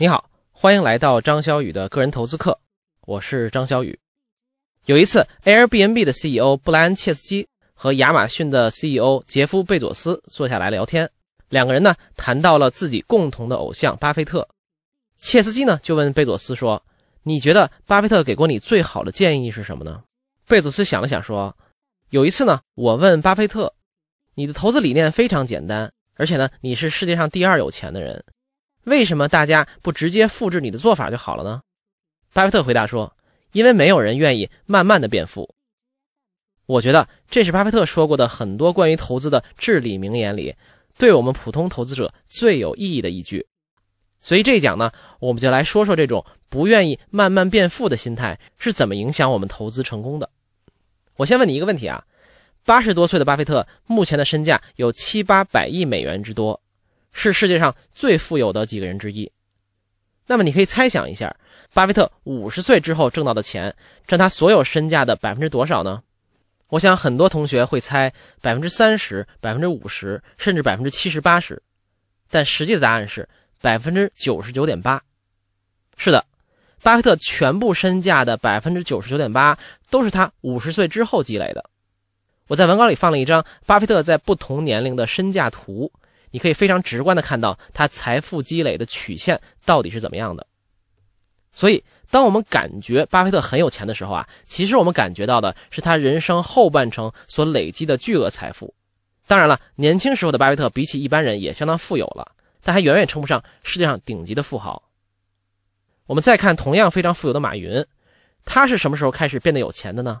[0.00, 2.58] 你好，欢迎来到张小雨的个人投资课，
[3.02, 4.00] 我是张小雨。
[4.86, 11.10] 有一次，Airbnb 的 CEO 布莱恩·切斯基和亚马逊的 CEO 杰夫·贝佐斯坐下来聊天，
[11.50, 14.48] 两个人呢谈到了自己共同的偶像巴菲特。
[15.18, 16.82] 切斯基呢就问贝佐斯说
[17.22, 20.02] ：“你觉得巴菲特给过你最好的建议是什么呢？”
[20.48, 21.54] 贝佐斯想了想说
[22.08, 23.74] ：“有一次呢，我问巴菲特，
[24.34, 28.24] 你的投资理念非常简单，而且呢，你是世界上第二有钱的人。”
[28.90, 31.62] 为什么大家不直接复制你的做法就好了呢？
[32.32, 33.16] 巴菲特回答说
[33.52, 35.54] ：“因为没有人愿意慢慢的变富。”
[36.66, 40.56] 我觉得这是巴菲特说过的很多关于投资的至理名言里，
[40.98, 43.46] 对我们普通投资者最有意义的一句。
[44.20, 50.28] 所以这一讲呢，我们就来说说这种不愿意慢慢变富的心态是怎么影响我们投资成功的。
[51.14, 52.04] 我先问你一个问题啊：
[52.64, 56.60] 八十多岁的巴菲特目前的身价有七八百亿美元之多。
[57.12, 59.30] 是世界上最富有的几个人之一。
[60.26, 61.34] 那么你可以猜想一下，
[61.72, 63.74] 巴菲特五十岁之后挣到的钱
[64.06, 66.02] 占他所有身价的百分之多少呢？
[66.68, 71.60] 我想很多同学会猜百分之三十、百分之五十，甚至百分之七十、八十。
[72.30, 73.28] 但实际的答案是
[73.60, 75.02] 百分之九十九点八。
[75.96, 76.24] 是的，
[76.80, 79.58] 巴菲特全部身价的百分之九十九点八
[79.90, 81.68] 都是他五十岁之后积累的。
[82.46, 85.90] 我在文稿里放了一张巴菲特在不同年龄的身价图。
[86.30, 90.46] 你可以非常直观的看到他财富积累的曲线到底是怎么样的。
[91.52, 98.72] 所以，当我们感觉巴菲特很有钱的时候啊，其实我们感觉到的是他人生后半程所累积的巨额财富。
[99.26, 104.82] 当然了，年轻时候的巴菲特比起一般人也相当富有了，但还远远称不上世界上顶级的富豪。
[106.06, 107.84] 我们再看同样非常富有的马云，
[108.44, 110.20] 他是什么时候开始变得有钱的呢？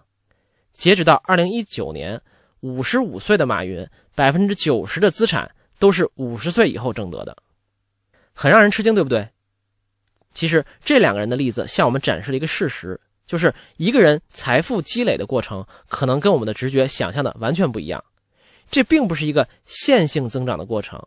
[0.76, 2.20] 截止到二零一九年，
[2.60, 5.48] 五十五岁的马云，百分之九十的资产。
[5.80, 7.36] 都是五十岁以后挣得的，
[8.32, 9.28] 很让人吃惊，对不对？
[10.32, 18.04] 其实这两个人的例子向我们展示了一个事实，就是一个人财富积累的过程可能跟我们的直觉想象的完全不一样。
[18.70, 21.02] 这并不是一个线性增长的过程。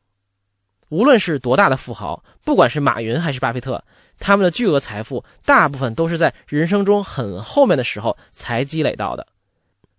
[0.89, 3.81] 无论是多大的富豪，不管是马云还是巴菲特，
[4.19, 9.25] 他们的巨额财富大部分都是在人生中很后面的时候才积累到的，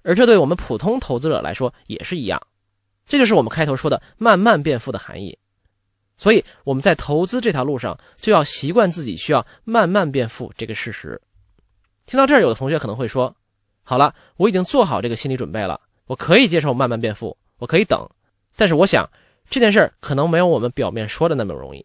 [0.03, 2.41] 而这对我们普通投资者来说也是一样。
[3.07, 5.39] 这就是我们开头说的“慢慢变富”的含义，
[6.17, 11.21] 所以我们在投资这条路上就要习惯自己需要慢慢变富这个事实。
[12.07, 13.35] 听到这儿，有的同学可能会说
[13.85, 18.09] ：“好了，我已经做好这个心理准备了，我可以接受慢慢变富，我可以等。”
[18.57, 19.11] 但是我想，
[19.51, 21.85] 这件事儿可能没有我们表面说的那么容易。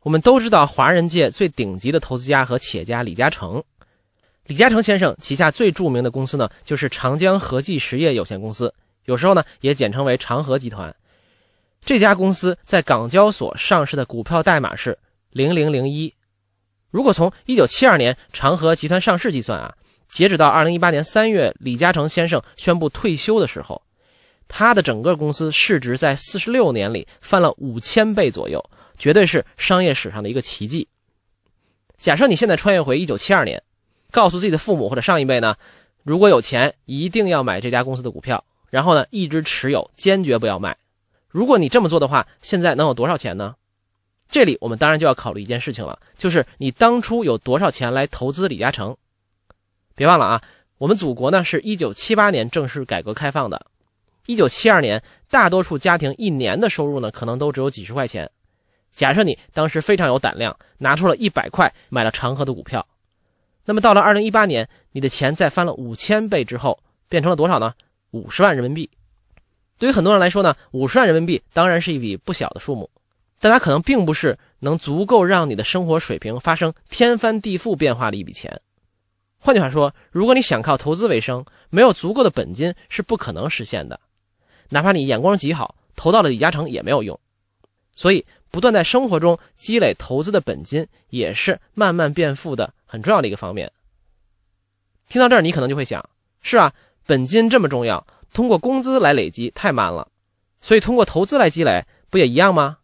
[0.00, 3.62] 我们都知道，华人界最顶级的投资家和企业家李嘉诚，
[4.46, 8.74] 李嘉诚先生旗下最著名的公司呢，就是长江和记实业有限公司。
[9.08, 10.94] 有时候呢，也简称为长和集团。
[11.80, 14.98] 这家公司在港交所上市的股票代码是
[15.30, 16.12] 零零零一。
[16.90, 19.74] 如果从一九七二年长和集团上市计算啊，
[20.10, 23.80] 截止到二零一八年三月李嘉诚先生宣布退休的时候，
[24.46, 28.62] 他的整个公司市值在四十六年里翻了五千倍左右，
[28.98, 30.86] 绝对是商业史上的一个奇迹。
[31.96, 33.62] 假设你现在穿越回一九七二年，
[34.10, 35.56] 告诉自己的父母或者上一辈呢，
[36.02, 38.44] 如果有钱，一定要买这家公司的股票。
[38.70, 40.76] 然后呢，一直持有，坚决不要卖。
[41.28, 43.54] 如果你这么做的话，现在能有多少钱呢？
[44.28, 48.96] 这里我们当然就要考虑一件事情了，就是你当初有多少钱来投资李嘉诚？
[49.94, 50.42] 别忘了啊，
[50.76, 53.66] 我们祖国呢是一九七八年正式改革开放的，
[54.26, 58.30] 一九七二年，大多数家庭一年的收入呢可能都只有几十块钱。
[58.92, 62.86] 假设你当时非常有胆量，拿出了一百块买了长河的股票，
[63.64, 67.74] 那么到了二零一八年，你的钱在翻了五千倍之后，变成了多少呢？
[68.10, 68.90] 五十万人民币，
[69.78, 72.90] 对于很多人来说呢，五十万人民币当然是一笔不小的数目，
[73.38, 78.60] 但它可能并不是能足够让你的生活水平发生天翻地覆变化的一笔钱。
[79.38, 84.00] 换句话说，如果你想靠投资为生，没有足够的本金是不可能实现的。
[84.70, 87.20] 哪怕你眼光极好，投到了李嘉诚也没有用。
[87.94, 93.70] 所以，不断在生活中积累投资的本金，也是慢慢变富的很重要的一个方面。
[95.08, 96.08] 听到这儿，你可能就会想：
[96.42, 96.72] 是啊。
[97.08, 100.08] 本金这么重要，通过工资来累积太慢了，
[100.60, 102.80] 所以通过投资来积累不也一样吗？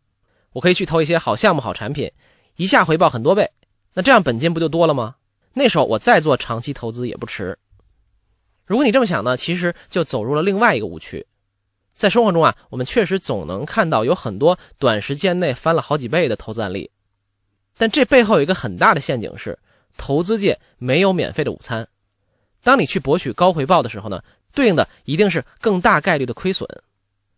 [0.55, 2.11] 我可以去投一些好项目、好产品，
[2.57, 3.51] 一下回报很多倍，
[3.93, 5.17] 那这样本金不就多了吗？
[5.53, 7.59] 那时候我再做长期投资也不迟。
[8.65, 11.27] 如果你这么想呢，其实就走入了另外一个误区。
[11.95, 16.91] 在生活中啊，我们确实总能看到有很多短时间内翻了好几倍的投资案例，
[17.77, 19.59] 但这背后有一个很大的陷阱是，
[19.99, 21.87] 投资界没有免费的午餐。
[22.65, 24.21] 当你去博取高回报的时候呢，
[24.53, 26.69] 对应的一定是更大概率的亏损，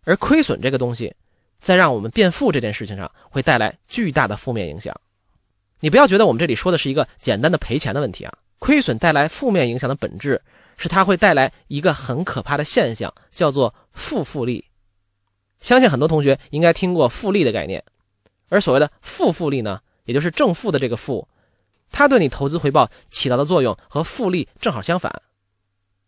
[0.04, 1.14] 而亏损这个东西，
[1.58, 4.98] 在让我们变富这件事情上会带来巨大的负面影响。
[5.80, 10.40] 你不要觉得我们这里说的是一个简单的赔钱的问题啊，亏损带来负面影响的本质
[10.78, 14.64] 是它会带来一个很可怕的现象，叫做负复利。
[15.60, 17.82] 相信很多同学应该听过复利的概念，
[18.48, 21.26] 而所谓的负复利呢，也就是正负的这个负，
[21.90, 25.22] 它对你投资回报起到的作用和复利正好相反。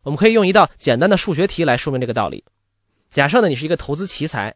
[0.02, 2.44] 我们可以用一道简单的数学题来说明这个道理。
[3.10, 4.54] 假设呢，你是一个投资奇才，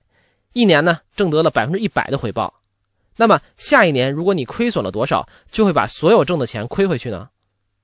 [0.52, 2.60] 一年呢挣得了百分之一百的回报，
[3.16, 7.30] 那么下一年如果你亏损了多少，就会把所有挣的钱亏回去呢？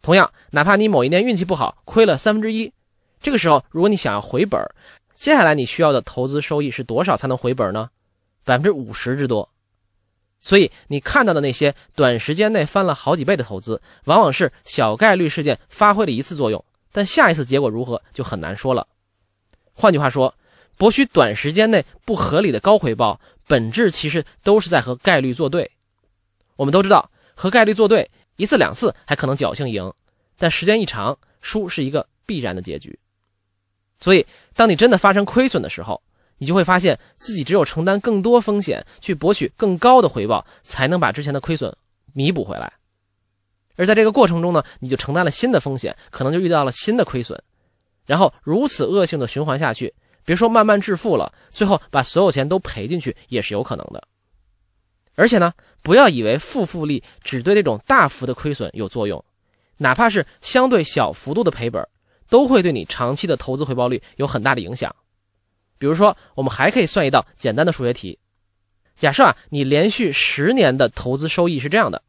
[0.03, 2.73] 同样，哪怕你某一年运气不好，亏了三分之一，
[3.21, 4.61] 这个时候如果你想要回本，
[5.17, 7.91] 接下来你需要的投资收益是多少才能回本呢？
[8.45, 9.51] 百分之五十之多。
[10.41, 18.87] 所以你看到的那些短时间内翻了好几倍的投资，往往是小概率事件发挥了一次作用，但下一次结果如何就很难说了。
[19.75, 20.35] 换句话说，
[20.77, 25.71] 博取短时间内不合理的高回报，本质其实都是在和概率作对。
[26.57, 29.93] 我们都知道，和概率作对一次两次还可能侥幸赢，
[30.37, 32.99] 但时间一长，输是一个必然的结局。
[34.01, 34.25] 所以，
[34.55, 36.01] 当你真的发生亏损的时候，
[36.39, 41.77] 你就会发现自己只有承担更多风险，去博取更高的回报，才能把之前的亏损
[42.15, 42.73] 弥补回来。
[43.77, 47.41] 而在这个过程中呢，你就承担了新的风险，可能就遇到了新的亏损，
[48.07, 49.95] 然后如此恶性的循环下去，
[50.25, 54.03] 别说慢慢致富了，最后把所有钱都赔进去也是有可能的。
[55.15, 55.53] 而且呢，
[55.83, 59.25] 不要以为负复利只对这种大幅的亏损有作用，
[59.77, 61.87] 哪怕是相对小幅度的赔本。
[62.31, 64.95] 都会对你长期的投资回报率有很大的影响。
[65.79, 68.19] 比如说，我们还可以算一道简单的数学题：
[68.97, 72.03] 假设啊，你连续十年的投资收益是这样的，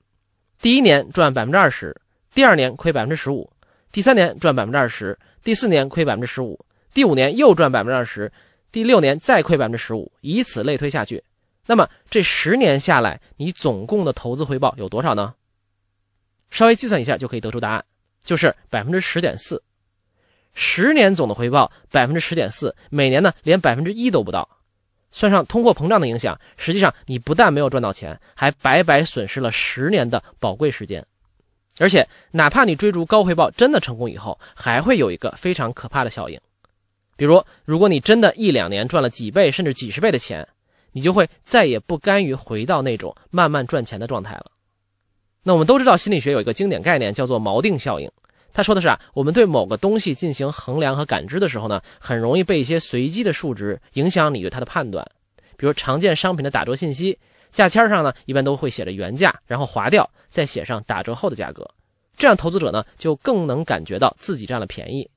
[0.60, 1.96] 第一年赚百分之二十，
[2.34, 3.52] 第二年亏百分之十五，
[3.92, 6.60] 第三年赚百分之二十，第四年亏百分之十五，
[6.94, 8.32] 第五年又赚百分之二十，
[8.72, 11.24] 第六年再亏百分之十五，以此类推下去。
[11.68, 15.36] 那么这十年下来，你总共的投资回报有多少呢？
[16.50, 17.86] 稍微计算一下就可以得出答案，
[18.24, 19.62] 就是百分之十点四。
[20.62, 24.58] 十年总的回报百分之十点四，每年呢连百分之一都不到，
[25.10, 31.06] 算上通货膨胀的影响，实际上你不但没有赚到钱，还白白损失了十年的宝贵时间。
[31.80, 36.38] 而且，哪怕你追逐高回报真的成功以后，还会有一个非常可怕的效应，
[37.16, 40.46] 比如，如果你真的一两年赚了几倍甚至几十倍的钱，
[40.92, 44.48] 你就会再也不甘于回到那种慢慢赚钱的状态了。
[45.42, 48.12] 那我们都知道，心理学有一个经典概念叫做锚定效应。
[48.52, 55.06] 他说的是啊，我们对某个东西进行衡量和感知的时候呢，很容易被一些随机的数值影响你对它的判断。
[55.56, 57.18] 比如常见商品的打折信息，
[57.52, 61.70] 价签上呢一般都会写着原价，然后划掉，再写上打折后的价格。
[62.18, 65.10] 这样投资者呢就更能感觉到自己占了便宜，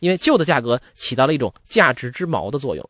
[0.00, 2.88] 因为旧的价格起到了一种价值之锚的作用。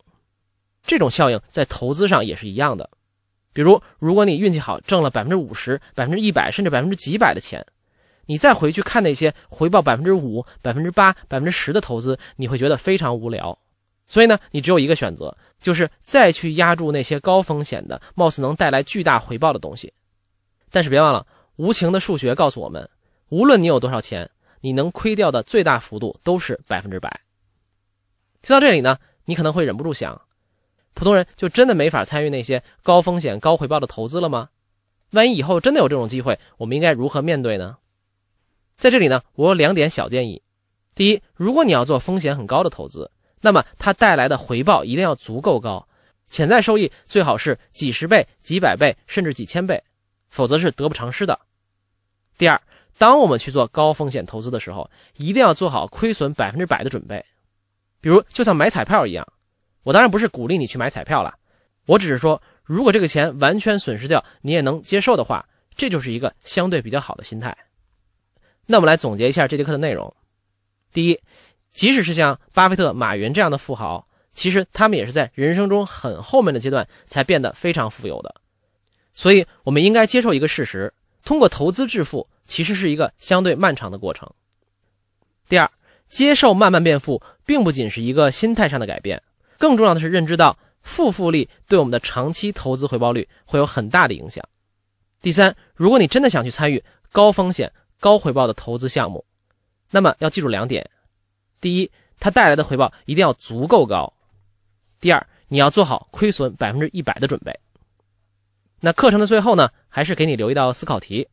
[0.83, 2.89] 这种效应在投资上也是一样的。
[3.53, 7.65] 比如，如果你运气好，挣了百分之五十、百分之一百甚至百分之几百的钱。
[8.27, 13.59] 你再回去看那些回报百分之五、百分之八、百分之十的投资，你会觉得非常无聊。
[14.07, 19.93] 所以呢，你只有一个选择，就是再去压住那些高风险的、貌似能带来巨大回报的东西。
[20.71, 21.27] 但是别忘了，
[21.57, 22.89] 无情的数学告诉我们，
[23.29, 24.31] 无论你有多少钱，
[24.61, 27.21] 你能亏掉的最大幅度都是百分之百。
[28.43, 30.21] 听到这里呢，你可能会忍不住想：
[30.95, 34.51] 普通人就真的没法参与那些高风险高回报的投资了吗？
[35.11, 37.77] 万一以后真的有这种机会，我们应该如何面对呢？
[38.77, 40.43] 在这里呢，我有两点小建议。
[40.95, 43.11] 第一，如果你要做风险很高的投资，
[43.41, 45.89] 那么它带来的回报一定要足够高，
[46.29, 49.83] 潜在收益最好是几十倍、几百倍，甚至几千倍，
[50.29, 51.41] 否则是得不偿失的。
[52.37, 52.61] 第二，
[52.99, 57.25] 当我们去做高风险投资的时候，一定要做好亏损百分之百的准备。
[58.01, 59.27] 比如，就像买彩票一样，
[59.85, 61.35] 我当然不是鼓励你去买彩票了，
[61.87, 67.57] 我只是说，如果这个钱完全损失掉，你也能接受的话，这就是一个相对比较好的心态。
[68.67, 70.15] 那我们来总结一下这节课的内容。
[70.93, 71.21] 第一，
[71.73, 78.35] 即使是像巴菲特、马云这样的富豪，其实他们也是在人生中很后面的阶段才变得非常富有的。
[79.15, 80.93] 所以，我们应该接受一个事实：
[81.25, 84.31] 通过投资致富，其实是一个相对漫长的过程。
[85.49, 85.71] 第二，
[86.09, 89.23] 接受慢慢变富，并不仅是一个心态上的改变，
[89.59, 94.43] 更重要的是认知到负复利对我们的长期投资回报率会有很大的影响。
[95.21, 97.71] 第三，如果你真的想去参与高风险，
[98.03, 99.25] 高回报的投资项目，
[99.89, 100.91] 那么要记住两点：
[101.61, 104.13] 第一，它带来的回报一定要足够高；
[105.01, 107.57] 第二，你要做好亏损百分之一百的准备。
[108.81, 111.29] 那课程的最后呢，还是给你留一道思考题：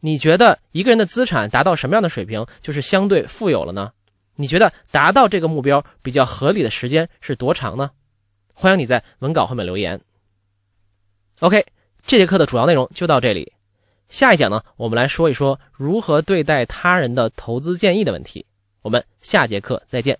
[0.00, 3.92] 你觉得一个人的资产达到什么样的水平就是相对富有了呢？
[4.34, 7.92] 你觉得达到这个目标比较合理的时间是多长呢？
[8.52, 10.00] 欢迎你在文稿后面留言。
[11.38, 11.64] OK，
[12.04, 13.52] 这节课的主要内容就到这里。
[14.10, 18.44] 下一讲呢，我们来说一说如何对待他人的投资建议的问题。
[18.82, 20.18] 我们下节课再见。